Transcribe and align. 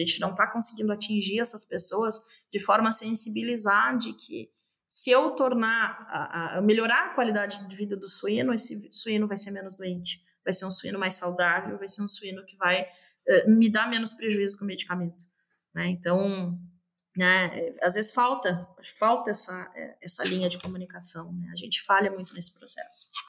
A 0.00 0.04
gente 0.04 0.20
não 0.20 0.30
está 0.30 0.46
conseguindo 0.46 0.92
atingir 0.92 1.40
essas 1.40 1.64
pessoas 1.64 2.20
de 2.52 2.60
forma 2.60 2.88
a 2.88 2.92
sensibilizar 2.92 3.96
de 3.96 4.12
que 4.12 4.50
se 4.86 5.10
eu 5.10 5.32
tornar, 5.32 6.06
a, 6.08 6.58
a, 6.58 6.62
melhorar 6.62 7.06
a 7.06 7.14
qualidade 7.14 7.66
de 7.68 7.76
vida 7.76 7.94
do 7.94 8.08
suíno, 8.08 8.54
esse 8.54 8.88
suíno 8.90 9.28
vai 9.28 9.36
ser 9.36 9.50
menos 9.50 9.76
doente, 9.76 10.24
vai 10.42 10.54
ser 10.54 10.64
um 10.64 10.70
suíno 10.70 10.98
mais 10.98 11.14
saudável, 11.14 11.76
vai 11.76 11.88
ser 11.88 12.02
um 12.02 12.08
suíno 12.08 12.44
que 12.46 12.56
vai 12.56 12.82
uh, 12.82 13.50
me 13.50 13.68
dar 13.68 13.90
menos 13.90 14.14
prejuízo 14.14 14.56
com 14.56 14.64
o 14.64 14.66
medicamento. 14.66 15.26
Né? 15.74 15.88
Então, 15.88 16.58
né, 17.14 17.50
eh, 17.52 17.76
às 17.82 17.94
vezes 17.94 18.12
falta, 18.12 18.66
falta 18.96 19.30
essa, 19.30 19.70
eh, 19.74 19.98
essa 20.00 20.24
linha 20.24 20.48
de 20.48 20.58
comunicação, 20.58 21.32
né? 21.32 21.50
a 21.52 21.56
gente 21.56 21.82
falha 21.82 22.10
muito 22.10 22.32
nesse 22.32 22.56
processo. 22.56 23.10